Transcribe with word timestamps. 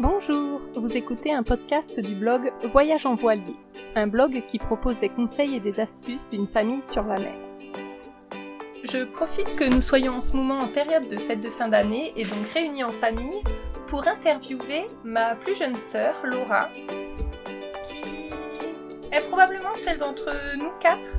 Bonjour, 0.00 0.62
vous 0.76 0.96
écoutez 0.96 1.30
un 1.30 1.42
podcast 1.42 2.00
du 2.00 2.14
blog 2.14 2.50
Voyage 2.72 3.04
en 3.04 3.16
voilier, 3.16 3.54
un 3.94 4.06
blog 4.06 4.42
qui 4.48 4.58
propose 4.58 4.98
des 4.98 5.10
conseils 5.10 5.56
et 5.56 5.60
des 5.60 5.78
astuces 5.78 6.26
d'une 6.30 6.46
famille 6.46 6.80
sur 6.80 7.02
la 7.02 7.16
mer. 7.16 7.34
Je 8.82 9.04
profite 9.04 9.54
que 9.56 9.64
nous 9.64 9.82
soyons 9.82 10.14
en 10.14 10.20
ce 10.22 10.34
moment 10.34 10.56
en 10.56 10.68
période 10.68 11.06
de 11.06 11.18
fête 11.18 11.40
de 11.40 11.50
fin 11.50 11.68
d'année 11.68 12.14
et 12.16 12.24
donc 12.24 12.48
réunis 12.54 12.82
en 12.82 12.88
famille 12.88 13.42
pour 13.88 14.08
interviewer 14.08 14.86
ma 15.04 15.34
plus 15.34 15.54
jeune 15.54 15.76
sœur, 15.76 16.14
Laura, 16.24 16.70
qui 17.82 18.30
est 19.12 19.28
probablement 19.28 19.74
celle 19.74 19.98
d'entre 19.98 20.30
nous 20.56 20.72
quatre 20.80 21.18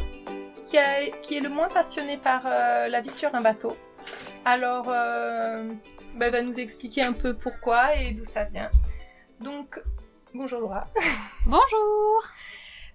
qui, 0.66 1.36
est 1.36 1.40
le 1.40 1.50
moins 1.50 1.70
passionnée 1.70 2.18
par 2.18 2.42
euh, 2.48 2.88
la 2.88 3.02
vie 3.02 3.12
sur 3.12 3.36
un 3.36 3.42
bateau. 3.42 3.78
Alors, 4.44 4.86
euh, 4.88 5.70
bah, 6.16 6.26
elle 6.28 6.32
va 6.32 6.42
nous 6.42 6.60
expliquer 6.60 7.04
un 7.04 7.14
peu 7.14 7.34
pourquoi 7.34 7.96
et 7.96 8.14
d'où 8.14 8.26
ça 8.26 8.44
vient. 8.44 8.70
Donc, 9.42 9.82
bonjour 10.34 10.60
Laura. 10.62 10.88
Bonjour. 11.46 12.24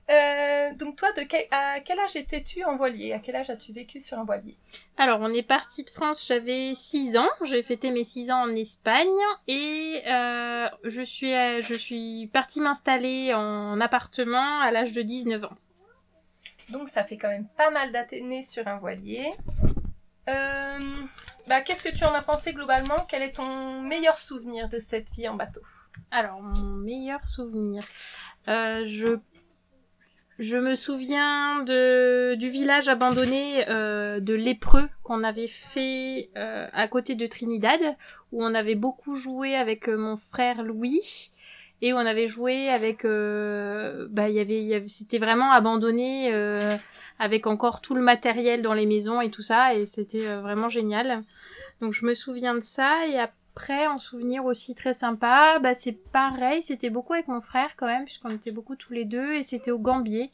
Euh, 0.08 0.72
donc 0.74 0.94
toi, 0.94 1.10
de 1.12 1.22
à 1.50 1.80
quel 1.80 1.98
âge 1.98 2.14
étais-tu 2.14 2.62
en 2.62 2.76
voilier? 2.76 3.12
À 3.12 3.18
quel 3.18 3.34
âge 3.34 3.50
as-tu 3.50 3.72
vécu 3.72 4.00
sur 4.00 4.16
un 4.18 4.24
voilier? 4.24 4.56
Alors, 4.96 5.18
on 5.20 5.32
est 5.34 5.42
parti 5.42 5.82
de 5.82 5.90
France, 5.90 6.24
j'avais 6.24 6.74
6 6.74 7.16
ans. 7.16 7.28
J'ai 7.42 7.64
fêté 7.64 7.90
mes 7.90 8.04
6 8.04 8.30
ans 8.30 8.42
en 8.42 8.54
Espagne 8.54 9.08
et 9.48 10.02
euh, 10.06 10.68
je 10.84 11.02
suis 11.02 11.32
je 11.32 11.74
suis 11.74 12.30
partie 12.32 12.60
m'installer 12.60 13.34
en 13.34 13.80
appartement 13.80 14.60
à 14.60 14.70
l'âge 14.70 14.92
de 14.92 15.02
19 15.02 15.44
ans. 15.44 15.56
Donc 16.68 16.88
ça 16.88 17.04
fait 17.04 17.16
quand 17.16 17.28
même 17.28 17.48
pas 17.56 17.70
mal 17.70 17.90
d'années 17.90 18.42
sur 18.42 18.66
un 18.68 18.78
voilier. 18.78 19.32
Euh, 20.28 20.78
bah, 21.46 21.60
Qu'est-ce 21.60 21.82
que 21.82 21.96
tu 21.96 22.04
en 22.04 22.14
as 22.14 22.22
pensé 22.22 22.52
globalement? 22.52 23.06
Quel 23.08 23.22
est 23.22 23.32
ton 23.32 23.80
meilleur 23.82 24.18
souvenir 24.18 24.68
de 24.68 24.78
cette 24.78 25.10
vie 25.10 25.28
en 25.28 25.34
bateau? 25.34 25.60
Alors, 26.10 26.40
mon 26.42 26.76
meilleur 26.76 27.24
souvenir. 27.26 27.82
Euh, 28.48 28.84
je, 28.86 29.18
je 30.38 30.58
me 30.58 30.74
souviens 30.74 31.62
de, 31.62 32.34
du 32.36 32.48
village 32.48 32.88
abandonné 32.88 33.68
euh, 33.68 34.20
de 34.20 34.34
Lépreux 34.34 34.88
qu'on 35.02 35.24
avait 35.24 35.48
fait 35.48 36.30
euh, 36.36 36.68
à 36.72 36.88
côté 36.88 37.14
de 37.14 37.26
Trinidad, 37.26 37.80
où 38.32 38.44
on 38.44 38.54
avait 38.54 38.74
beaucoup 38.74 39.16
joué 39.16 39.56
avec 39.56 39.88
mon 39.88 40.16
frère 40.16 40.62
Louis. 40.62 41.32
Et 41.82 41.92
on 41.92 41.98
avait 41.98 42.26
joué 42.26 42.70
avec, 42.70 43.02
bah, 43.04 44.22
avait, 44.22 44.84
c'était 44.86 45.18
vraiment 45.18 45.52
abandonné 45.52 46.32
avec 47.18 47.46
encore 47.46 47.82
tout 47.82 47.94
le 47.94 48.00
matériel 48.00 48.62
dans 48.62 48.72
les 48.72 48.86
maisons 48.86 49.20
et 49.20 49.30
tout 49.30 49.42
ça, 49.42 49.74
et 49.74 49.84
c'était 49.84 50.36
vraiment 50.36 50.70
génial. 50.70 51.22
Donc 51.82 51.92
je 51.92 52.06
me 52.06 52.14
souviens 52.14 52.54
de 52.54 52.62
ça, 52.62 53.06
et 53.06 53.18
en 53.88 53.98
souvenir 53.98 54.44
aussi 54.44 54.74
très 54.74 54.94
sympa, 54.94 55.58
bah 55.60 55.74
c'est 55.74 55.92
pareil, 55.92 56.62
c'était 56.62 56.90
beaucoup 56.90 57.14
avec 57.14 57.28
mon 57.28 57.40
frère 57.40 57.74
quand 57.76 57.86
même, 57.86 58.04
puisqu'on 58.04 58.30
était 58.30 58.50
beaucoup 58.50 58.76
tous 58.76 58.92
les 58.92 59.04
deux, 59.04 59.34
et 59.34 59.42
c'était 59.42 59.70
au 59.70 59.78
Gambier, 59.78 60.30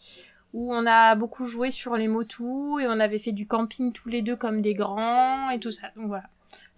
où 0.52 0.74
on 0.74 0.86
a 0.86 1.14
beaucoup 1.14 1.46
joué 1.46 1.70
sur 1.70 1.96
les 1.96 2.08
motos, 2.08 2.78
et 2.78 2.86
on 2.86 3.00
avait 3.00 3.18
fait 3.18 3.32
du 3.32 3.46
camping 3.46 3.92
tous 3.92 4.08
les 4.08 4.22
deux 4.22 4.36
comme 4.36 4.60
des 4.60 4.74
grands, 4.74 5.50
et 5.50 5.60
tout 5.60 5.70
ça. 5.70 5.88
Donc 5.96 6.08
voilà. 6.08 6.24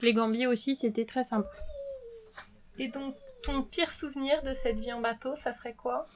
Les 0.02 0.12
Gambiers 0.12 0.46
aussi, 0.46 0.74
c'était 0.74 1.04
très 1.04 1.24
sympa. 1.24 1.48
Et 2.78 2.88
donc, 2.88 3.14
ton 3.42 3.62
pire 3.62 3.90
souvenir 3.90 4.42
de 4.42 4.52
cette 4.52 4.80
vie 4.80 4.92
en 4.92 5.00
bateau, 5.00 5.34
ça 5.36 5.52
serait 5.52 5.74
quoi? 5.74 6.06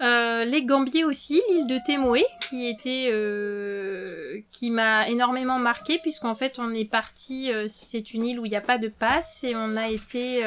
Euh, 0.00 0.44
les 0.44 0.64
Gambiers 0.64 1.04
aussi, 1.04 1.42
l'île 1.50 1.66
de 1.66 1.78
Témoé, 1.84 2.24
qui 2.48 2.68
était, 2.68 3.08
euh, 3.10 4.40
qui 4.52 4.70
m'a 4.70 5.08
énormément 5.08 5.58
marqué 5.58 5.98
puisqu'en 5.98 6.34
fait 6.34 6.58
on 6.58 6.72
est 6.72 6.84
parti, 6.84 7.52
euh, 7.52 7.64
c'est 7.68 8.14
une 8.14 8.24
île 8.24 8.38
où 8.38 8.46
il 8.46 8.50
n'y 8.50 8.56
a 8.56 8.60
pas 8.60 8.78
de 8.78 8.88
passe 8.88 9.42
et 9.42 9.54
on 9.56 9.74
a 9.76 9.88
été 9.88 10.42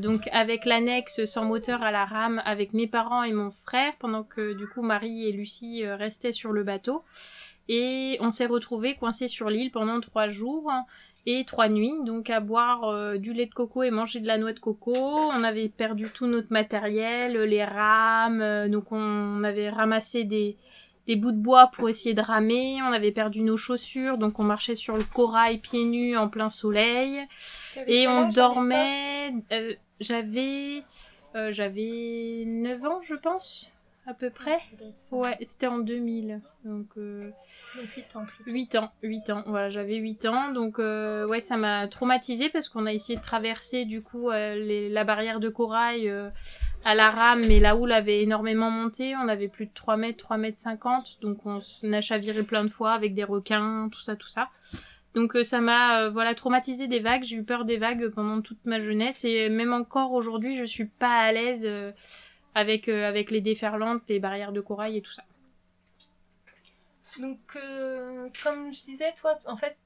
donc 0.00 0.28
avec 0.32 0.66
l'annexe 0.66 1.24
sans 1.24 1.46
moteur 1.46 1.82
à 1.82 1.90
la 1.90 2.04
rame 2.04 2.42
avec 2.44 2.74
mes 2.74 2.86
parents 2.86 3.22
et 3.22 3.32
mon 3.32 3.50
frère 3.50 3.94
pendant 3.98 4.22
que 4.22 4.52
du 4.52 4.66
coup 4.66 4.82
Marie 4.82 5.26
et 5.26 5.32
Lucie 5.32 5.86
restaient 5.86 6.32
sur 6.32 6.52
le 6.52 6.62
bateau 6.62 7.04
et 7.68 8.16
on 8.20 8.30
s'est 8.30 8.46
retrouvés 8.46 8.94
coincés 8.94 9.28
sur 9.28 9.48
l'île 9.48 9.70
pendant 9.70 10.00
trois 10.00 10.28
jours 10.28 10.70
et 11.26 11.44
trois 11.44 11.68
nuits, 11.68 11.94
donc 12.04 12.30
à 12.30 12.40
boire 12.40 12.84
euh, 12.84 13.16
du 13.16 13.32
lait 13.32 13.46
de 13.46 13.54
coco 13.54 13.82
et 13.82 13.90
manger 13.90 14.20
de 14.20 14.26
la 14.26 14.38
noix 14.38 14.52
de 14.52 14.58
coco. 14.58 14.94
On 14.96 15.44
avait 15.44 15.68
perdu 15.68 16.06
tout 16.12 16.26
notre 16.26 16.52
matériel, 16.52 17.40
les 17.42 17.64
rames, 17.64 18.42
euh, 18.42 18.68
donc 18.68 18.90
on 18.90 19.44
avait 19.44 19.70
ramassé 19.70 20.24
des, 20.24 20.56
des 21.06 21.14
bouts 21.14 21.30
de 21.30 21.36
bois 21.36 21.70
pour 21.72 21.88
essayer 21.88 22.14
de 22.14 22.20
ramer. 22.20 22.78
On 22.82 22.92
avait 22.92 23.12
perdu 23.12 23.42
nos 23.42 23.56
chaussures, 23.56 24.18
donc 24.18 24.40
on 24.40 24.44
marchait 24.44 24.74
sur 24.74 24.96
le 24.96 25.04
corail 25.04 25.58
pieds 25.58 25.84
nus 25.84 26.16
en 26.16 26.28
plein 26.28 26.50
soleil. 26.50 27.20
Et 27.86 28.08
on 28.08 28.28
dormait. 28.28 29.32
Euh, 29.52 29.74
j'avais 30.00 30.82
j'avais 31.48 32.44
9 32.46 32.84
ans, 32.84 33.00
je 33.04 33.14
pense 33.14 33.72
à 34.06 34.14
peu 34.14 34.30
près. 34.30 34.58
Ouais, 35.12 35.36
c'était 35.42 35.68
en 35.68 35.78
2000. 35.78 36.40
Donc, 36.64 36.86
euh... 36.96 37.30
donc 37.76 37.86
8 37.94 38.16
ans 38.16 38.24
plus. 38.24 38.52
8 38.52 38.74
ans, 38.76 38.92
8 39.02 39.30
ans. 39.30 39.44
Voilà, 39.46 39.70
j'avais 39.70 39.96
8 39.96 40.26
ans. 40.26 40.52
Donc, 40.52 40.78
euh, 40.78 41.26
ouais, 41.26 41.40
ça 41.40 41.56
m'a 41.56 41.86
traumatisé 41.86 42.48
parce 42.48 42.68
qu'on 42.68 42.86
a 42.86 42.92
essayé 42.92 43.16
de 43.16 43.22
traverser 43.22 43.84
du 43.84 44.02
coup 44.02 44.30
euh, 44.30 44.56
les, 44.56 44.88
la 44.88 45.04
barrière 45.04 45.38
de 45.38 45.48
corail 45.48 46.08
euh, 46.08 46.30
à 46.84 46.96
la 46.96 47.10
rame, 47.10 47.42
mais 47.46 47.60
la 47.60 47.76
houle 47.76 47.92
avait 47.92 48.22
énormément 48.22 48.70
monté. 48.70 49.14
On 49.16 49.28
avait 49.28 49.48
plus 49.48 49.66
de 49.66 49.72
3 49.72 49.96
mètres, 49.96 50.18
3 50.18 50.36
mètres 50.36 50.58
50. 50.58 51.18
Donc, 51.22 51.46
on 51.46 51.60
a 51.92 52.00
chaviré 52.00 52.42
plein 52.42 52.64
de 52.64 52.70
fois 52.70 52.92
avec 52.92 53.14
des 53.14 53.24
requins, 53.24 53.88
tout 53.92 54.00
ça, 54.00 54.16
tout 54.16 54.28
ça. 54.28 54.48
Donc 55.14 55.36
ça 55.42 55.60
m'a 55.60 56.08
voilà 56.08 56.34
traumatisé 56.34 56.86
des 56.88 56.98
vagues, 56.98 57.22
j'ai 57.22 57.36
eu 57.36 57.42
peur 57.42 57.66
des 57.66 57.76
vagues 57.76 58.08
pendant 58.08 58.40
toute 58.40 58.64
ma 58.64 58.80
jeunesse 58.80 59.26
et 59.26 59.50
même 59.50 59.74
encore 59.74 60.12
aujourd'hui, 60.12 60.56
je 60.56 60.64
suis 60.64 60.86
pas 60.86 61.18
à 61.18 61.32
l'aise 61.32 61.68
avec, 62.54 62.88
euh, 62.88 63.08
avec 63.08 63.30
les 63.30 63.40
déferlantes, 63.40 64.02
les 64.08 64.18
barrières 64.20 64.52
de 64.52 64.60
corail 64.60 64.96
et 64.96 65.02
tout 65.02 65.12
ça. 65.12 65.24
Donc, 67.20 67.38
euh, 67.56 68.28
comme 68.42 68.72
je 68.72 68.82
disais, 68.84 69.12
toi, 69.14 69.36
en 69.46 69.56
fait, 69.56 69.76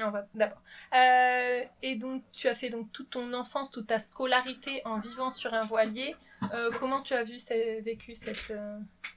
on 0.00 0.10
va 0.10 0.26
d'abord. 0.34 0.60
Euh, 0.94 1.64
et 1.82 1.96
donc, 1.96 2.22
tu 2.32 2.48
as 2.48 2.54
fait 2.54 2.70
donc 2.70 2.92
toute 2.92 3.10
ton 3.10 3.32
enfance, 3.32 3.70
toute 3.70 3.86
ta 3.86 3.98
scolarité 3.98 4.82
en 4.84 5.00
vivant 5.00 5.30
sur 5.30 5.54
un 5.54 5.64
voilier. 5.64 6.14
Euh, 6.52 6.70
comment 6.78 7.00
tu 7.00 7.14
as 7.14 7.24
vu, 7.24 7.38
vécu 7.82 8.14
cette 8.14 8.52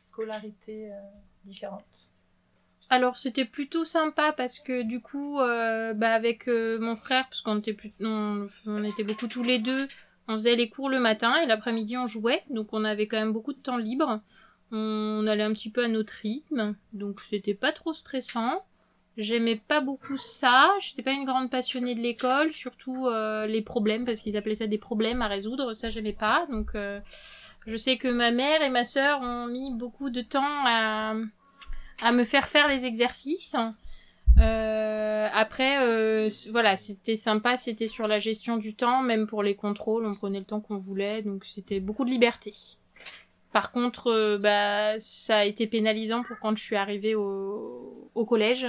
scolarité 0.07 0.91
différente? 1.43 2.09
Alors 2.89 3.15
c'était 3.15 3.45
plutôt 3.45 3.85
sympa 3.85 4.33
parce 4.33 4.59
que 4.59 4.81
du 4.81 5.01
coup, 5.01 5.37
bah, 5.37 6.13
avec 6.13 6.47
mon 6.47 6.95
frère, 6.95 7.25
parce 7.29 7.41
qu'on 7.41 7.59
était 7.59 7.73
plus, 7.73 7.93
on, 8.01 8.45
on 8.65 8.83
était 8.83 9.03
beaucoup 9.03 9.27
tous 9.27 9.43
les 9.43 9.59
deux, 9.59 9.87
on 10.31 10.35
faisait 10.35 10.55
les 10.55 10.69
cours 10.69 10.89
le 10.89 10.99
matin 10.99 11.35
et 11.41 11.45
l'après-midi 11.45 11.97
on 11.97 12.07
jouait, 12.07 12.43
donc 12.49 12.69
on 12.71 12.83
avait 12.85 13.07
quand 13.07 13.19
même 13.19 13.33
beaucoup 13.33 13.53
de 13.53 13.59
temps 13.59 13.77
libre. 13.77 14.21
On 14.71 15.27
allait 15.27 15.43
un 15.43 15.51
petit 15.53 15.69
peu 15.69 15.83
à 15.83 15.87
notre 15.89 16.13
rythme, 16.13 16.75
donc 16.93 17.19
c'était 17.21 17.53
pas 17.53 17.73
trop 17.73 17.93
stressant. 17.93 18.63
J'aimais 19.17 19.57
pas 19.57 19.81
beaucoup 19.81 20.15
ça, 20.15 20.71
j'étais 20.79 21.03
pas 21.03 21.11
une 21.11 21.25
grande 21.25 21.51
passionnée 21.51 21.95
de 21.95 21.99
l'école, 21.99 22.51
surtout 22.51 23.07
euh, 23.07 23.45
les 23.45 23.61
problèmes, 23.61 24.05
parce 24.05 24.21
qu'ils 24.21 24.37
appelaient 24.37 24.55
ça 24.55 24.67
des 24.67 24.77
problèmes 24.77 25.21
à 25.21 25.27
résoudre, 25.27 25.73
ça 25.73 25.89
j'aimais 25.89 26.13
pas. 26.13 26.47
Donc 26.49 26.69
euh, 26.75 27.01
je 27.67 27.75
sais 27.75 27.97
que 27.97 28.07
ma 28.07 28.31
mère 28.31 28.61
et 28.61 28.69
ma 28.69 28.85
sœur 28.85 29.19
ont 29.21 29.47
mis 29.47 29.73
beaucoup 29.73 30.09
de 30.09 30.21
temps 30.21 30.65
à, 30.65 31.15
à 32.01 32.11
me 32.13 32.23
faire 32.23 32.47
faire 32.47 32.69
les 32.69 32.85
exercices. 32.85 33.57
Euh, 34.41 35.27
après, 35.33 35.77
euh, 35.79 36.29
voilà, 36.49 36.75
c'était 36.75 37.15
sympa, 37.15 37.57
c'était 37.57 37.87
sur 37.87 38.07
la 38.07 38.19
gestion 38.19 38.57
du 38.57 38.73
temps, 38.75 39.01
même 39.01 39.27
pour 39.27 39.43
les 39.43 39.55
contrôles, 39.55 40.05
on 40.05 40.13
prenait 40.13 40.39
le 40.39 40.45
temps 40.45 40.61
qu'on 40.61 40.77
voulait, 40.77 41.21
donc 41.21 41.45
c'était 41.45 41.79
beaucoup 41.79 42.05
de 42.05 42.09
liberté. 42.09 42.53
Par 43.53 43.71
contre, 43.71 44.07
euh, 44.07 44.37
bah, 44.37 44.99
ça 44.99 45.39
a 45.39 45.45
été 45.45 45.67
pénalisant 45.67 46.23
pour 46.23 46.37
quand 46.39 46.55
je 46.55 46.63
suis 46.63 46.75
arrivée 46.75 47.15
au, 47.15 48.25
collège, 48.27 48.67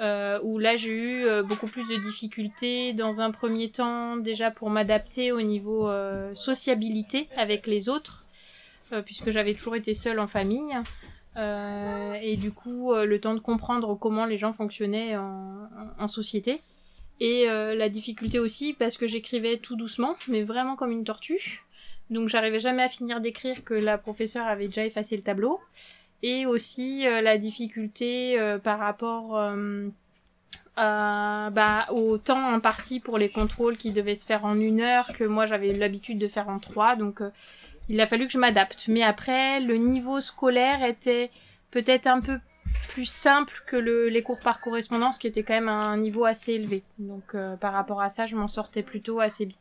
où 0.00 0.58
là 0.58 0.76
j'ai 0.76 0.92
eu 0.92 1.42
beaucoup 1.42 1.66
plus 1.66 1.86
de 1.88 1.96
difficultés 1.96 2.92
dans 2.92 3.20
un 3.20 3.32
premier 3.32 3.70
temps 3.70 4.16
déjà 4.16 4.50
pour 4.50 4.70
m'adapter 4.70 5.32
au 5.32 5.42
niveau 5.42 5.90
sociabilité 6.32 7.28
avec 7.36 7.66
les 7.66 7.88
autres, 7.88 8.24
puisque 9.04 9.30
j'avais 9.30 9.52
toujours 9.54 9.74
été 9.74 9.94
seule 9.94 10.20
en 10.20 10.28
famille. 10.28 10.74
Euh, 11.38 12.14
et 12.20 12.36
du 12.36 12.50
coup, 12.50 12.92
euh, 12.92 13.04
le 13.04 13.20
temps 13.20 13.34
de 13.34 13.40
comprendre 13.40 13.94
comment 13.94 14.26
les 14.26 14.36
gens 14.36 14.52
fonctionnaient 14.52 15.16
en, 15.16 16.08
société. 16.08 16.60
Et 17.20 17.48
euh, 17.48 17.74
la 17.74 17.88
difficulté 17.88 18.38
aussi, 18.38 18.74
parce 18.74 18.96
que 18.96 19.06
j'écrivais 19.06 19.58
tout 19.58 19.76
doucement, 19.76 20.16
mais 20.28 20.42
vraiment 20.42 20.76
comme 20.76 20.90
une 20.90 21.04
tortue. 21.04 21.62
Donc 22.10 22.28
j'arrivais 22.28 22.58
jamais 22.58 22.82
à 22.82 22.88
finir 22.88 23.20
d'écrire 23.20 23.64
que 23.64 23.74
la 23.74 23.98
professeure 23.98 24.46
avait 24.46 24.68
déjà 24.68 24.84
effacé 24.84 25.16
le 25.16 25.22
tableau. 25.22 25.60
Et 26.22 26.46
aussi 26.46 27.04
la 27.04 27.38
difficulté 27.38 28.36
par 28.64 28.80
rapport 28.80 29.38
bah, 30.76 31.86
au 31.92 32.18
temps 32.18 32.48
imparti 32.48 32.98
pour 32.98 33.18
les 33.18 33.28
contrôles 33.28 33.76
qui 33.76 33.92
devaient 33.92 34.16
se 34.16 34.26
faire 34.26 34.44
en 34.44 34.58
une 34.58 34.80
heure, 34.80 35.12
que 35.12 35.22
moi 35.22 35.46
j'avais 35.46 35.72
l'habitude 35.72 36.18
de 36.18 36.26
faire 36.26 36.48
en 36.48 36.58
trois. 36.58 36.96
Donc 36.96 37.22
il 37.88 38.00
a 38.00 38.06
fallu 38.06 38.26
que 38.26 38.32
je 38.32 38.38
m'adapte. 38.38 38.88
Mais 38.88 39.02
après, 39.02 39.60
le 39.60 39.76
niveau 39.76 40.20
scolaire 40.20 40.82
était 40.84 41.30
peut-être 41.70 42.06
un 42.06 42.20
peu 42.20 42.38
plus 42.88 43.06
simple 43.06 43.62
que 43.66 43.76
le, 43.76 44.08
les 44.08 44.22
cours 44.22 44.40
par 44.40 44.60
correspondance, 44.60 45.18
qui 45.18 45.26
était 45.26 45.42
quand 45.42 45.54
même 45.54 45.68
un 45.68 45.96
niveau 45.96 46.24
assez 46.24 46.52
élevé. 46.52 46.82
Donc 46.98 47.34
euh, 47.34 47.56
par 47.56 47.72
rapport 47.72 48.02
à 48.02 48.08
ça, 48.08 48.26
je 48.26 48.36
m'en 48.36 48.48
sortais 48.48 48.82
plutôt 48.82 49.20
assez 49.20 49.46
bien. 49.46 49.58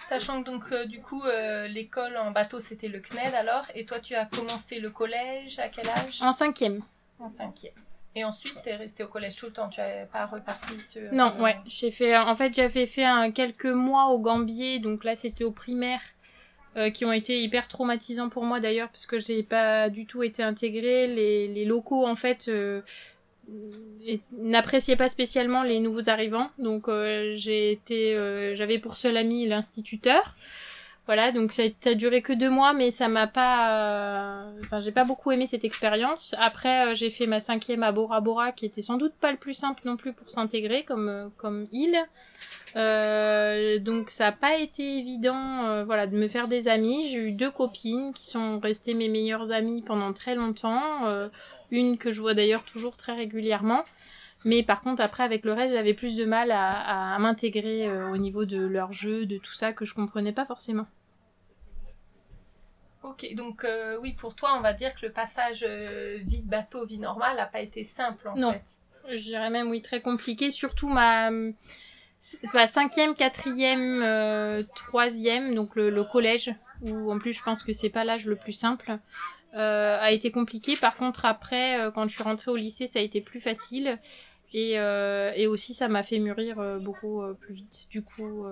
Sachant 0.00 0.42
que 0.42 0.50
donc 0.50 0.74
du 0.88 1.00
coup 1.00 1.22
l'école 1.68 2.18
en 2.18 2.30
bateau 2.30 2.60
c'était 2.60 2.88
le 2.88 3.00
CNED 3.00 3.34
alors, 3.34 3.64
et 3.74 3.86
toi 3.86 4.00
tu 4.00 4.14
as 4.14 4.26
commencé 4.26 4.78
le 4.78 4.90
collège 4.90 5.58
à 5.58 5.68
quel 5.68 5.88
âge? 5.88 6.20
En 6.20 6.32
cinquième. 6.32 6.82
En 7.18 7.26
cinquième. 7.26 7.72
Et 8.16 8.22
ensuite, 8.22 8.54
tu 8.62 8.68
es 8.68 8.76
resté 8.76 9.02
au 9.02 9.08
collège 9.08 9.34
tout 9.34 9.46
le 9.46 9.52
temps, 9.52 9.68
tu 9.68 9.80
n'as 9.80 10.04
pas 10.06 10.26
reparti 10.26 10.78
sur... 10.78 11.12
Non, 11.12 11.40
ouais, 11.40 11.58
j'ai 11.66 11.90
fait... 11.90 12.16
En 12.16 12.36
fait, 12.36 12.54
j'avais 12.54 12.86
fait 12.86 13.04
un, 13.04 13.32
quelques 13.32 13.64
mois 13.64 14.10
au 14.10 14.20
Gambier, 14.20 14.78
donc 14.78 15.02
là, 15.02 15.16
c'était 15.16 15.42
au 15.42 15.50
primaire, 15.50 16.00
euh, 16.76 16.90
qui 16.90 17.04
ont 17.04 17.12
été 17.12 17.42
hyper 17.42 17.68
traumatisants 17.68 18.28
pour 18.28 18.44
moi 18.44 18.60
d'ailleurs, 18.60 18.88
parce 18.88 19.06
que 19.06 19.18
je 19.18 19.32
n'ai 19.32 19.42
pas 19.42 19.88
du 19.88 20.06
tout 20.06 20.22
été 20.22 20.42
intégrée. 20.42 21.06
Les, 21.06 21.48
les 21.48 21.64
locaux, 21.64 22.06
en 22.06 22.16
fait, 22.16 22.46
euh, 22.48 22.80
n'appréciaient 24.32 24.96
pas 24.96 25.08
spécialement 25.08 25.62
les 25.62 25.80
nouveaux 25.80 26.08
arrivants, 26.08 26.50
donc 26.58 26.88
euh, 26.88 27.34
j'ai 27.36 27.72
été... 27.72 28.14
j'avais 28.54 28.78
pour 28.78 28.96
seul 28.96 29.16
ami 29.16 29.46
l'instituteur. 29.46 30.36
Voilà, 31.06 31.32
donc 31.32 31.52
ça, 31.52 31.64
a 31.84 31.94
duré 31.94 32.22
que 32.22 32.32
deux 32.32 32.48
mois, 32.48 32.72
mais 32.72 32.90
ça 32.90 33.08
m'a 33.08 33.26
pas, 33.26 34.46
euh, 34.46 34.60
enfin 34.64 34.80
j'ai 34.80 34.90
pas 34.90 35.04
beaucoup 35.04 35.32
aimé 35.32 35.44
cette 35.44 35.64
expérience. 35.64 36.34
Après, 36.38 36.86
euh, 36.86 36.94
j'ai 36.94 37.10
fait 37.10 37.26
ma 37.26 37.40
cinquième 37.40 37.82
à 37.82 37.92
Bora 37.92 38.22
Bora, 38.22 38.52
qui 38.52 38.64
était 38.64 38.80
sans 38.80 38.96
doute 38.96 39.12
pas 39.20 39.30
le 39.30 39.36
plus 39.36 39.52
simple 39.52 39.82
non 39.84 39.98
plus 39.98 40.14
pour 40.14 40.30
s'intégrer 40.30 40.82
comme 40.84 41.08
euh, 41.10 41.28
comme 41.36 41.68
île. 41.72 41.98
donc 43.84 44.08
ça 44.08 44.28
a 44.28 44.32
pas 44.32 44.56
été 44.56 44.98
évident, 44.98 45.84
voilà, 45.84 46.06
de 46.06 46.16
me 46.16 46.26
faire 46.26 46.48
des 46.48 46.68
amis. 46.68 47.06
J'ai 47.08 47.18
eu 47.20 47.32
deux 47.32 47.50
copines 47.50 48.14
qui 48.14 48.26
sont 48.26 48.58
restées 48.58 48.94
mes 48.94 49.08
meilleures 49.08 49.52
amies 49.52 49.82
pendant 49.82 50.12
très 50.14 50.34
longtemps. 50.34 51.06
une 51.70 51.98
que 51.98 52.12
je 52.12 52.20
vois 52.20 52.34
d'ailleurs 52.34 52.64
toujours 52.64 52.96
très 52.96 53.12
régulièrement. 53.12 53.84
Mais 54.44 54.62
par 54.62 54.82
contre, 54.82 55.02
après, 55.02 55.22
avec 55.22 55.44
le 55.44 55.52
reste, 55.52 55.72
j'avais 55.72 55.94
plus 55.94 56.16
de 56.16 56.24
mal 56.24 56.50
à, 56.52 57.16
m'intégrer 57.18 57.86
euh, 57.86 58.10
au 58.10 58.18
niveau 58.18 58.44
de 58.44 58.58
leur 58.58 58.92
jeu, 58.92 59.24
de 59.24 59.38
tout 59.38 59.54
ça, 59.54 59.72
que 59.72 59.84
je 59.84 59.94
comprenais 59.94 60.32
pas 60.32 60.44
forcément. 60.44 60.86
Ok, 63.02 63.26
donc 63.34 63.64
euh, 63.64 63.98
oui, 64.00 64.12
pour 64.12 64.34
toi, 64.34 64.54
on 64.56 64.60
va 64.60 64.72
dire 64.72 64.94
que 64.94 65.06
le 65.06 65.12
passage 65.12 65.64
euh, 65.66 66.18
vie 66.24 66.40
de 66.40 66.48
bateau, 66.48 66.84
vie 66.84 66.98
normale, 66.98 67.36
n'a 67.36 67.46
pas 67.46 67.60
été 67.60 67.84
simple 67.84 68.28
en 68.28 68.36
non. 68.36 68.54
Je 69.10 69.16
dirais 69.16 69.50
même, 69.50 69.68
oui, 69.70 69.82
très 69.82 70.00
compliqué. 70.00 70.50
Surtout 70.50 70.88
ma, 70.88 71.30
ma 71.30 72.66
cinquième, 72.66 73.14
quatrième, 73.14 74.64
troisième, 74.74 75.54
donc 75.54 75.76
le, 75.76 75.90
le, 75.90 76.04
collège, 76.04 76.54
où 76.80 77.12
en 77.12 77.18
plus 77.18 77.34
je 77.34 77.42
pense 77.42 77.62
que 77.62 77.74
c'est 77.74 77.90
pas 77.90 78.04
l'âge 78.04 78.24
le 78.24 78.36
plus 78.36 78.54
simple, 78.54 78.98
a 79.52 80.10
été 80.10 80.30
compliqué. 80.30 80.74
Par 80.76 80.96
contre, 80.96 81.26
après, 81.26 81.78
quand 81.94 82.08
je 82.08 82.14
suis 82.14 82.24
rentrée 82.24 82.50
au 82.50 82.56
lycée, 82.56 82.86
ça 82.86 82.98
a 82.98 83.02
été 83.02 83.20
plus 83.20 83.40
facile. 83.40 83.98
Et, 84.54 84.78
euh, 84.78 85.32
et 85.34 85.48
aussi, 85.48 85.74
ça 85.74 85.88
m'a 85.88 86.04
fait 86.04 86.20
mûrir 86.20 86.60
euh, 86.60 86.78
beaucoup 86.78 87.20
euh, 87.20 87.34
plus 87.34 87.54
vite. 87.54 87.88
Du 87.90 88.02
coup, 88.02 88.46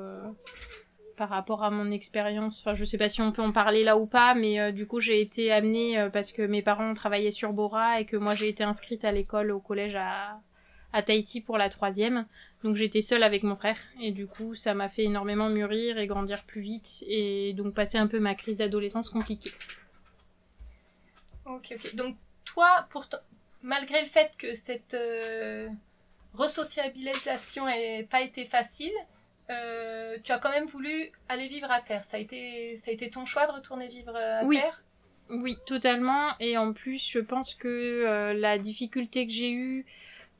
par 1.16 1.28
rapport 1.28 1.62
à 1.62 1.70
mon 1.70 1.92
expérience, 1.92 2.60
enfin, 2.60 2.74
je 2.74 2.84
sais 2.84 2.98
pas 2.98 3.08
si 3.08 3.22
on 3.22 3.30
peut 3.30 3.42
en 3.42 3.52
parler 3.52 3.84
là 3.84 3.96
ou 3.96 4.06
pas, 4.06 4.34
mais 4.34 4.72
du 4.72 4.86
coup, 4.86 4.98
j'ai 4.98 5.20
été 5.20 5.52
amenée 5.52 6.08
parce 6.12 6.32
que 6.32 6.42
mes 6.42 6.62
parents 6.62 6.92
travaillaient 6.94 7.30
sur 7.30 7.52
Bora 7.52 8.00
et 8.00 8.04
que 8.04 8.16
moi, 8.16 8.34
j'ai 8.34 8.48
été 8.48 8.64
inscrite 8.64 9.04
à 9.04 9.12
l'école, 9.12 9.52
au 9.52 9.60
collège 9.60 9.94
à, 9.94 10.40
à 10.92 11.02
Tahiti 11.02 11.40
pour 11.40 11.58
la 11.58 11.68
troisième. 11.68 12.26
Donc 12.64 12.76
j'étais 12.76 13.00
seule 13.00 13.22
avec 13.22 13.42
mon 13.42 13.56
frère 13.56 13.78
et 14.00 14.12
du 14.12 14.28
coup 14.28 14.54
ça 14.54 14.72
m'a 14.72 14.88
fait 14.88 15.02
énormément 15.02 15.48
mûrir 15.48 15.98
et 15.98 16.06
grandir 16.06 16.44
plus 16.44 16.60
vite 16.60 17.02
et 17.08 17.54
donc 17.54 17.74
passer 17.74 17.98
un 17.98 18.06
peu 18.06 18.20
ma 18.20 18.36
crise 18.36 18.56
d'adolescence 18.56 19.10
compliquée. 19.10 19.50
Ok, 21.44 21.74
ok. 21.74 21.96
Donc 21.96 22.16
toi, 22.44 22.86
pour 22.90 23.06
malgré 23.62 24.00
le 24.00 24.06
fait 24.06 24.30
que 24.38 24.54
cette 24.54 24.96
resociabilisation 26.34 27.66
n'a 27.66 28.02
pas 28.10 28.22
été 28.22 28.44
facile. 28.44 28.92
Euh, 29.50 30.16
tu 30.22 30.32
as 30.32 30.38
quand 30.38 30.50
même 30.50 30.66
voulu 30.66 31.10
aller 31.28 31.48
vivre 31.48 31.70
à 31.70 31.80
terre. 31.80 32.04
Ça 32.04 32.16
a 32.16 32.20
été, 32.20 32.76
ça 32.76 32.90
a 32.90 32.94
été 32.94 33.10
ton 33.10 33.24
choix 33.24 33.46
de 33.46 33.52
retourner 33.52 33.88
vivre 33.88 34.16
à 34.16 34.46
terre? 34.48 34.82
Oui, 35.30 35.56
totalement. 35.66 36.30
Et 36.40 36.56
en 36.58 36.72
plus, 36.72 37.08
je 37.10 37.18
pense 37.18 37.54
que 37.54 37.68
euh, 37.68 38.34
la 38.34 38.58
difficulté 38.58 39.26
que 39.26 39.32
j'ai 39.32 39.50
eue 39.50 39.86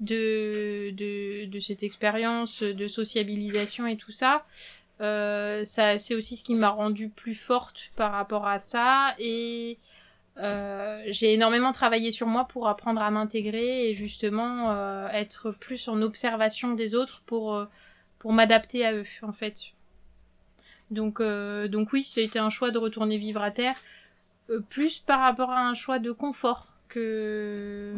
de, 0.01 0.91
de, 0.91 1.47
de 1.47 1.59
cette 1.61 1.83
expérience 1.83 2.63
de 2.63 2.87
sociabilisation 2.87 3.87
et 3.87 3.97
tout 3.97 4.13
ça, 4.13 4.45
euh, 5.01 5.65
ça 5.65 5.99
c'est 5.99 6.15
aussi 6.15 6.37
ce 6.37 6.45
qui 6.45 6.55
m'a 6.55 6.71
rendue 6.71 7.09
plus 7.09 7.35
forte 7.35 7.91
par 7.97 8.13
rapport 8.13 8.47
à 8.47 8.59
ça. 8.59 9.15
Et 9.19 9.79
euh, 10.39 11.03
j'ai 11.09 11.35
énormément 11.35 11.73
travaillé 11.73 12.11
sur 12.11 12.27
moi 12.27 12.47
pour 12.47 12.67
apprendre 12.69 13.03
à 13.03 13.11
m'intégrer 13.11 13.91
et 13.91 13.95
justement 13.95 14.71
euh, 14.71 15.09
être 15.09 15.51
plus 15.51 15.89
en 15.89 16.01
observation 16.01 16.73
des 16.73 16.95
autres 16.95 17.23
pour, 17.27 17.55
euh, 17.55 17.67
pour 18.19 18.33
m'adapter 18.33 18.85
à 18.87 18.95
eux 18.95 19.05
en 19.23 19.33
fait. 19.33 19.73
Donc, 20.91 21.23
donc 21.23 21.95
oui, 21.95 22.05
ça 22.05 22.21
a 22.21 22.25
été 22.25 22.39
un 22.39 22.51
choix 22.51 22.71
de 22.71 22.77
retourner 22.77 23.17
vivre 23.17 23.41
à 23.41 23.51
terre, 23.51 23.77
plus 24.69 24.99
par 24.99 25.21
rapport 25.21 25.51
à 25.51 25.61
un 25.61 25.73
choix 25.73 25.99
de 25.99 26.13
confort 26.13 26.75
que, 26.91 27.95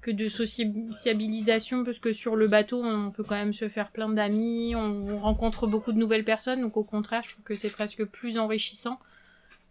que 0.00 0.10
de 0.10 0.26
sociabilisation, 0.30 1.84
parce 1.84 1.98
que 1.98 2.14
sur 2.14 2.36
le 2.36 2.48
bateau, 2.48 2.82
on 2.82 3.10
peut 3.10 3.24
quand 3.24 3.34
même 3.34 3.52
se 3.52 3.68
faire 3.68 3.90
plein 3.90 4.08
d'amis, 4.08 4.74
on 4.74 5.18
rencontre 5.18 5.66
beaucoup 5.66 5.92
de 5.92 5.98
nouvelles 5.98 6.24
personnes, 6.24 6.62
donc 6.62 6.78
au 6.78 6.82
contraire, 6.82 7.22
je 7.24 7.34
trouve 7.34 7.44
que 7.44 7.54
c'est 7.54 7.68
presque 7.68 8.06
plus 8.06 8.38
enrichissant 8.38 8.98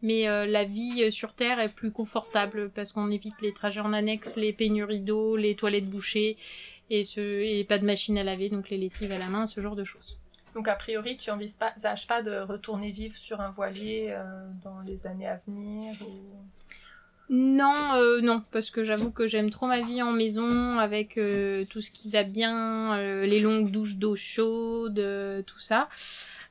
mais 0.01 0.27
euh, 0.27 0.45
la 0.45 0.63
vie 0.63 1.03
euh, 1.03 1.11
sur 1.11 1.33
Terre 1.33 1.59
est 1.59 1.73
plus 1.73 1.91
confortable 1.91 2.69
parce 2.69 2.93
qu'on 2.93 3.11
évite 3.11 3.35
les 3.41 3.53
trajets 3.53 3.81
en 3.81 3.93
annexe, 3.93 4.35
les 4.35 4.53
pénuries 4.53 5.01
d'eau, 5.01 5.35
les 5.35 5.55
toilettes 5.55 5.89
bouchées 5.89 6.37
et, 6.89 7.03
ce, 7.03 7.19
et 7.19 7.63
pas 7.65 7.77
de 7.77 7.85
machine 7.85 8.17
à 8.17 8.23
laver, 8.23 8.49
donc 8.49 8.69
les 8.69 8.77
lessives 8.77 9.11
à 9.11 9.17
la 9.17 9.27
main, 9.27 9.45
ce 9.45 9.59
genre 9.61 9.75
de 9.75 9.83
choses. 9.83 10.17
Donc 10.55 10.67
a 10.67 10.75
priori, 10.75 11.17
tu 11.17 11.29
n'envisages 11.29 12.07
pas, 12.07 12.15
pas 12.15 12.21
de 12.23 12.39
retourner 12.39 12.91
vivre 12.91 13.15
sur 13.15 13.41
un 13.41 13.51
voilier 13.51 14.07
euh, 14.09 14.23
dans 14.63 14.79
les 14.85 15.05
années 15.05 15.27
à 15.27 15.39
venir 15.45 15.93
Non, 17.29 17.93
non, 18.23 18.43
parce 18.51 18.71
que 18.71 18.83
j'avoue 18.83 19.11
que 19.11 19.27
j'aime 19.27 19.51
trop 19.51 19.67
ma 19.67 19.81
vie 19.81 20.01
en 20.01 20.11
maison 20.11 20.79
avec 20.79 21.19
tout 21.69 21.81
ce 21.81 21.91
qui 21.91 22.09
va 22.09 22.23
bien, 22.23 22.97
les 23.23 23.39
longues 23.39 23.69
douches 23.69 23.97
d'eau 23.97 24.15
chaude, 24.15 24.95
tout 25.45 25.59
ça. 25.59 25.87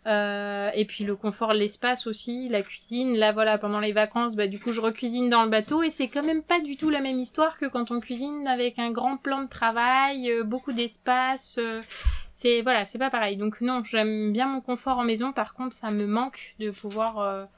Euh, 0.07 0.71
et 0.75 0.85
puis 0.85 1.05
le 1.05 1.17
confort, 1.17 1.53
l'espace 1.53 2.07
aussi, 2.07 2.49
la 2.49 2.63
cuisine. 2.63 3.17
Là, 3.17 3.33
voilà, 3.33 3.59
pendant 3.59 3.81
les 3.81 3.93
vacances, 3.93 4.37
bah, 4.37 4.47
du 4.47 4.59
coup, 4.59 4.73
je 4.73 4.81
recuisine 4.81 5.29
dans 5.29 5.43
le 5.43 5.51
bateau 5.51 5.83
et 5.83 5.91
c'est 5.91 6.09
quand 6.09 6.23
même 6.23 6.43
pas 6.43 6.61
du 6.61 6.77
tout 6.77 6.89
la 6.89 7.01
même 7.01 7.19
histoire 7.19 7.59
que 7.59 7.67
quand 7.67 7.91
on 7.91 8.01
cuisine 8.01 8.47
avec 8.47 8.79
un 8.79 8.91
grand 8.91 9.17
plan 9.17 9.43
de 9.43 9.49
travail, 9.49 10.31
euh, 10.31 10.45
beaucoup 10.45 10.73
d'espace. 10.73 11.57
Euh, 11.59 11.83
c'est 12.31 12.63
voilà, 12.63 12.85
c'est 12.85 12.99
pas 12.99 13.11
pareil. 13.11 13.37
Donc 13.37 13.61
non, 13.61 13.83
j'aime 13.85 14.33
bien 14.33 14.47
mon 14.47 14.61
confort 14.61 14.99
en 14.99 15.05
maison. 15.05 15.33
Par 15.33 15.55
contre, 15.55 15.75
ça 15.75 15.91
me 15.91 16.07
manque 16.07 16.55
de 16.61 16.71
pouvoir 16.71 17.49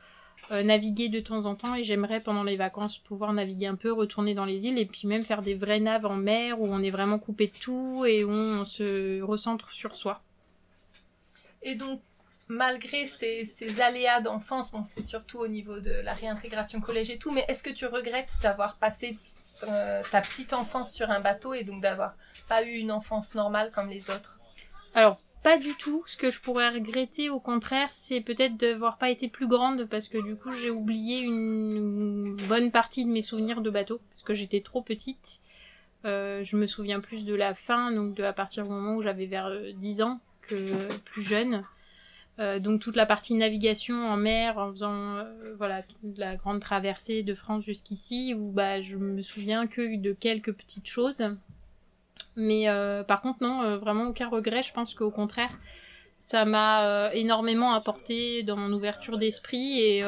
naviguer 0.51 1.09
de 1.09 1.21
temps 1.21 1.45
en 1.45 1.55
temps 1.55 1.75
et 1.75 1.85
j'aimerais 1.85 2.21
pendant 2.21 2.43
les 2.43 2.57
vacances 2.57 2.99
pouvoir 2.99 3.33
naviguer 3.35 3.67
un 3.67 3.77
peu, 3.77 3.93
retourner 3.93 4.35
dans 4.35 4.47
les 4.47 4.67
îles 4.67 4.79
et 4.79 4.87
puis 4.87 5.07
même 5.07 5.23
faire 5.23 5.43
des 5.43 5.55
vraies 5.55 5.81
naves 5.81 6.07
en 6.07 6.17
mer 6.17 6.61
où 6.61 6.67
on 6.67 6.83
est 6.83 6.91
vraiment 6.91 7.19
coupé 7.19 7.49
de 7.49 7.59
tout 7.61 8.05
et 8.07 8.25
où 8.25 8.31
on 8.31 8.65
se 8.65 9.21
recentre 9.21 9.71
sur 9.71 9.95
soi. 9.95 10.23
Et 11.63 11.75
donc 11.75 12.01
malgré 12.51 13.07
ces, 13.07 13.81
aléas 13.81 14.21
d'enfance, 14.21 14.73
bon, 14.73 14.83
c'est 14.85 15.03
surtout 15.03 15.39
au 15.39 15.49
niveau 15.49 15.79
de 15.79 15.93
la 16.03 16.13
réintégration 16.13 16.81
collège 16.81 17.11
et 17.11 17.17
tout, 17.17 17.31
mais 17.31 17.45
est-ce 17.49 17.63
que 17.63 17.71
tu 17.71 17.87
regrettes 17.87 18.33
d'avoir 18.43 18.77
passé 18.77 19.17
euh, 19.63 20.03
ta 20.11 20.21
petite 20.21 20.53
enfance 20.53 20.93
sur 20.93 21.11
un 21.11 21.21
bateau 21.21 21.55
et 21.55 21.63
donc 21.63 21.81
d'avoir 21.81 22.15
pas 22.49 22.65
eu 22.65 22.73
une 22.73 22.91
enfance 22.91 23.37
normale 23.37 23.71
comme 23.73 23.89
les 23.89 24.11
autres? 24.11 24.39
Alors, 24.95 25.21
pas 25.45 25.59
du 25.59 25.75
tout. 25.77 26.03
Ce 26.07 26.17
que 26.17 26.31
je 26.31 26.41
pourrais 26.41 26.69
regretter, 26.71 27.31
au 27.31 27.39
contraire, 27.39 27.89
c'est 27.93 28.21
peut-être 28.21 28.57
d'avoir 28.57 28.99
pas 28.99 29.11
été 29.11 29.29
plus 29.29 29.47
grande 29.47 29.85
parce 29.85 30.09
que 30.09 30.19
du 30.19 30.35
coup, 30.35 30.51
j'ai 30.51 30.71
oublié 30.71 31.21
une 31.21 32.35
bonne 32.49 32.73
partie 32.73 33.05
de 33.05 33.11
mes 33.11 33.23
souvenirs 33.23 33.61
de 33.61 33.71
bateau 33.71 34.01
parce 34.11 34.23
que 34.23 34.35
j'étais 34.35 34.61
trop 34.61 34.83
petite. 34.83 35.41
Euh, 36.05 36.43
je 36.43 36.57
me 36.57 36.67
souviens 36.67 36.99
plus 37.01 37.25
de 37.25 37.35
la 37.35 37.55
fin, 37.55 37.93
donc 37.93 38.15
de 38.15 38.25
à 38.25 38.33
partir 38.33 38.65
du 38.65 38.71
moment 38.71 38.97
où 38.97 39.03
j'avais 39.03 39.27
vers 39.27 39.51
10 39.75 40.01
euh, 40.01 40.05
ans 40.05 40.21
que 40.43 40.89
plus 41.05 41.23
jeune. 41.23 41.65
Euh, 42.41 42.59
donc 42.59 42.81
toute 42.81 42.97
la 42.97 43.05
partie 43.05 43.35
navigation 43.35 44.09
en 44.09 44.17
mer 44.17 44.57
en 44.57 44.71
faisant 44.73 45.17
euh, 45.19 45.55
voilà 45.59 45.81
la 46.17 46.37
grande 46.37 46.61
traversée 46.61 47.23
de 47.23 47.35
France 47.35 47.65
jusqu'ici 47.65 48.35
où 48.35 48.51
bah 48.51 48.81
je 48.81 48.97
me 48.97 49.21
souviens 49.21 49.67
que 49.67 49.97
de 49.97 50.13
quelques 50.13 50.55
petites 50.55 50.89
choses. 50.89 51.23
Mais 52.37 52.69
euh, 52.69 53.03
par 53.03 53.21
contre 53.21 53.43
non 53.43 53.77
vraiment 53.77 54.05
aucun 54.05 54.29
regret. 54.29 54.63
Je 54.63 54.73
pense 54.73 54.95
qu'au 54.95 55.11
contraire 55.11 55.59
ça 56.17 56.45
m'a 56.45 57.11
énormément 57.15 57.75
apporté 57.75 58.43
dans 58.43 58.57
mon 58.57 58.73
ouverture 58.73 59.19
d'esprit 59.19 59.81
et 59.81 60.03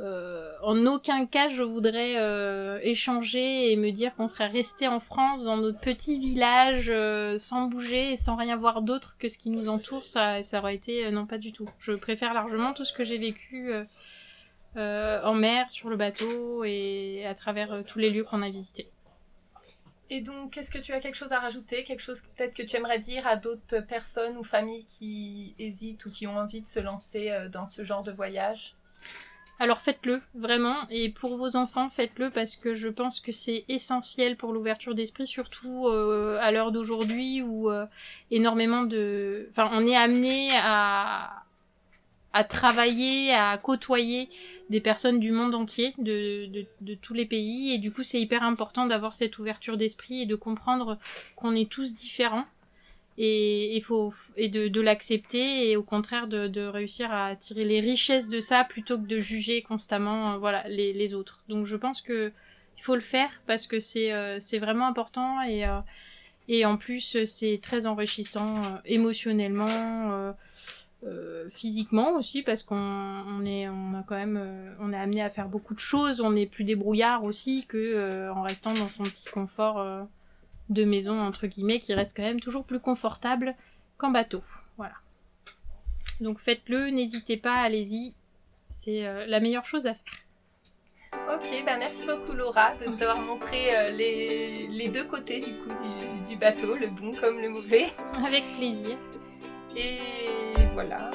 euh, 0.00 0.52
en 0.60 0.86
aucun 0.86 1.24
cas 1.24 1.48
je 1.48 1.62
voudrais 1.62 2.16
euh, 2.16 2.80
échanger 2.82 3.70
et 3.70 3.76
me 3.76 3.92
dire 3.92 4.12
qu'on 4.16 4.26
serait 4.26 4.48
resté 4.48 4.88
en 4.88 4.98
France 4.98 5.44
dans 5.44 5.56
notre 5.56 5.78
petit 5.78 6.18
village 6.18 6.90
euh, 6.90 7.38
sans 7.38 7.66
bouger 7.66 8.12
et 8.12 8.16
sans 8.16 8.34
rien 8.34 8.56
voir 8.56 8.82
d'autre 8.82 9.14
que 9.20 9.28
ce 9.28 9.38
qui 9.38 9.50
nous 9.50 9.68
entoure. 9.68 10.04
Ça, 10.04 10.42
ça 10.42 10.58
aurait 10.58 10.74
été 10.74 11.10
non 11.12 11.26
pas 11.26 11.38
du 11.38 11.52
tout. 11.52 11.68
Je 11.78 11.92
préfère 11.92 12.34
largement 12.34 12.72
tout 12.72 12.84
ce 12.84 12.92
que 12.92 13.04
j'ai 13.04 13.18
vécu 13.18 13.72
en 14.76 15.34
mer, 15.34 15.70
sur 15.70 15.88
le 15.88 15.96
bateau 15.96 16.64
et 16.64 17.24
à 17.26 17.34
travers 17.34 17.84
tous 17.86 18.00
les 18.00 18.10
lieux 18.10 18.24
qu'on 18.24 18.42
a 18.42 18.50
visités. 18.50 18.88
Et 20.10 20.20
donc, 20.20 20.58
est-ce 20.58 20.70
que 20.70 20.78
tu 20.78 20.92
as 20.92 21.00
quelque 21.00 21.14
chose 21.14 21.32
à 21.32 21.38
rajouter, 21.38 21.84
quelque 21.84 22.00
chose 22.00 22.22
peut-être 22.36 22.54
que 22.54 22.62
tu 22.62 22.76
aimerais 22.76 22.98
dire 22.98 23.26
à 23.26 23.36
d'autres 23.36 23.80
personnes 23.80 24.36
ou 24.36 24.42
familles 24.42 24.84
qui 24.84 25.54
hésitent 25.58 26.04
ou 26.04 26.10
qui 26.10 26.26
ont 26.26 26.36
envie 26.36 26.60
de 26.60 26.66
se 26.66 26.80
lancer 26.80 27.32
dans 27.52 27.68
ce 27.68 27.84
genre 27.84 28.02
de 28.02 28.10
voyage? 28.10 28.74
Alors 29.60 29.78
faites-le, 29.78 30.20
vraiment, 30.34 30.76
et 30.90 31.10
pour 31.10 31.36
vos 31.36 31.56
enfants, 31.56 31.88
faites-le 31.88 32.30
parce 32.30 32.56
que 32.56 32.74
je 32.74 32.88
pense 32.88 33.20
que 33.20 33.30
c'est 33.30 33.64
essentiel 33.68 34.36
pour 34.36 34.52
l'ouverture 34.52 34.94
d'esprit, 34.94 35.26
surtout 35.26 35.86
euh, 35.86 36.38
à 36.40 36.50
l'heure 36.50 36.72
d'aujourd'hui 36.72 37.40
où 37.42 37.70
euh, 37.70 37.86
énormément 38.30 38.82
de... 38.82 39.46
Enfin, 39.50 39.70
on 39.72 39.86
est 39.86 39.96
amené 39.96 40.50
à, 40.54 41.44
à 42.32 42.44
travailler, 42.44 43.32
à 43.32 43.56
côtoyer 43.58 44.28
des 44.70 44.80
personnes 44.80 45.20
du 45.20 45.30
monde 45.30 45.54
entier, 45.54 45.94
de, 45.98 46.46
de, 46.46 46.66
de 46.80 46.94
tous 46.94 47.14
les 47.14 47.26
pays, 47.26 47.72
et 47.72 47.78
du 47.78 47.92
coup 47.92 48.02
c'est 48.02 48.20
hyper 48.20 48.42
important 48.42 48.86
d'avoir 48.86 49.14
cette 49.14 49.38
ouverture 49.38 49.76
d'esprit 49.76 50.22
et 50.22 50.26
de 50.26 50.34
comprendre 50.34 50.98
qu'on 51.36 51.54
est 51.54 51.70
tous 51.70 51.94
différents 51.94 52.46
et 53.16 53.76
il 53.76 53.82
faut 53.82 54.12
et 54.36 54.48
de, 54.48 54.68
de 54.68 54.80
l'accepter 54.80 55.70
et 55.70 55.76
au 55.76 55.82
contraire 55.82 56.26
de, 56.26 56.48
de, 56.48 56.62
réussir 56.62 57.12
à 57.12 57.36
tirer 57.36 57.64
les 57.64 57.80
richesses 57.80 58.28
de 58.28 58.40
ça 58.40 58.64
plutôt 58.64 58.98
que 58.98 59.06
de 59.06 59.20
juger 59.20 59.62
constamment 59.62 60.32
euh, 60.32 60.38
voilà 60.38 60.66
les, 60.68 60.92
les, 60.92 61.14
autres. 61.14 61.44
Donc 61.48 61.64
je 61.64 61.76
pense 61.76 62.00
que 62.00 62.32
il 62.76 62.82
faut 62.82 62.96
le 62.96 63.00
faire 63.00 63.30
parce 63.46 63.68
que 63.68 63.78
c'est 63.78 64.12
euh, 64.12 64.38
c'est 64.40 64.58
vraiment 64.58 64.88
important 64.88 65.42
et 65.42 65.64
euh, 65.64 65.78
et 66.48 66.66
en 66.66 66.76
plus 66.76 67.24
c'est 67.24 67.60
très 67.62 67.86
enrichissant 67.86 68.60
émotionnellement 68.84 70.34
physiquement 71.50 72.16
aussi 72.16 72.42
parce 72.42 72.62
qu'on 72.62 72.76
on 72.76 73.44
est 73.46 73.68
on 73.68 73.94
a 73.94 74.02
quand 74.06 74.16
même 74.16 74.74
on 74.80 74.92
est 74.92 74.96
amené 74.96 75.22
à 75.22 75.30
faire 75.30 75.48
beaucoup 75.48 75.72
de 75.72 75.78
choses 75.78 76.20
on 76.20 76.36
est 76.36 76.46
plus 76.46 76.64
débrouillard 76.64 77.24
aussi 77.24 77.66
que 77.66 78.30
en 78.30 78.42
restant 78.42 78.74
dans 78.74 78.90
son 78.90 79.04
petit 79.04 79.24
confort 79.24 80.06
de 80.68 80.84
maison 80.84 81.20
entre 81.20 81.46
guillemets 81.46 81.78
qui 81.78 81.94
reste 81.94 82.16
quand 82.16 82.22
même 82.22 82.40
toujours 82.40 82.64
plus 82.64 82.80
confortable 82.80 83.54
qu'en 83.96 84.10
bateau. 84.10 84.42
Voilà. 84.76 84.94
Donc 86.20 86.38
faites-le, 86.38 86.90
n'hésitez 86.90 87.36
pas, 87.36 87.54
allez-y. 87.54 88.14
C'est 88.70 89.06
euh, 89.06 89.26
la 89.26 89.40
meilleure 89.40 89.66
chose 89.66 89.86
à 89.86 89.94
faire. 89.94 90.24
Ok, 91.32 91.62
bah 91.64 91.76
merci 91.78 92.04
beaucoup 92.04 92.32
Laura 92.32 92.74
de 92.74 92.86
nous 92.86 93.02
avoir 93.02 93.20
montré 93.20 93.74
euh, 93.74 93.90
les, 93.90 94.66
les, 94.66 94.88
deux 94.88 95.04
côtés 95.04 95.38
du 95.38 95.54
coup 95.54 95.70
du, 95.70 96.32
du, 96.32 96.36
bateau, 96.36 96.74
le 96.74 96.88
bon 96.88 97.12
comme 97.12 97.40
le 97.40 97.50
mauvais. 97.50 97.86
Avec 98.26 98.42
plaisir. 98.56 98.98
Et 99.76 99.98
voilà. 100.74 101.10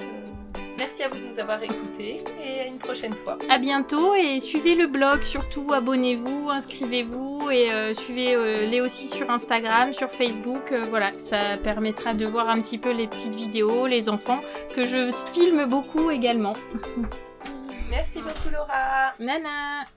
Merci 0.79 1.03
à 1.03 1.09
vous 1.09 1.17
de 1.17 1.25
nous 1.25 1.39
avoir 1.39 1.61
écoutés 1.61 2.23
et 2.41 2.61
à 2.61 2.65
une 2.65 2.77
prochaine 2.77 3.11
fois. 3.11 3.37
À 3.49 3.59
bientôt 3.59 4.15
et 4.15 4.39
suivez 4.39 4.75
le 4.75 4.87
blog 4.87 5.23
surtout, 5.23 5.73
abonnez-vous, 5.73 6.49
inscrivez-vous 6.49 7.51
et 7.51 7.69
euh, 7.73 7.93
suivez-les 7.93 8.79
euh, 8.79 8.85
aussi 8.85 9.09
sur 9.09 9.29
Instagram, 9.29 9.91
sur 9.91 10.09
Facebook. 10.09 10.71
Euh, 10.71 10.81
voilà, 10.89 11.11
ça 11.17 11.57
permettra 11.61 12.13
de 12.13 12.25
voir 12.25 12.47
un 12.47 12.61
petit 12.61 12.77
peu 12.77 12.91
les 12.91 13.07
petites 13.07 13.35
vidéos, 13.35 13.87
les 13.87 14.07
enfants 14.07 14.39
que 14.73 14.85
je 14.85 15.11
filme 15.33 15.65
beaucoup 15.65 16.11
également. 16.11 16.53
Merci 17.89 18.21
beaucoup 18.21 18.49
Laura. 18.49 19.13
Nana. 19.19 19.89